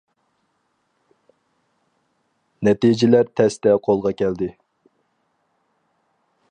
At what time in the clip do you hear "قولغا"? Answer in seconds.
3.89-4.15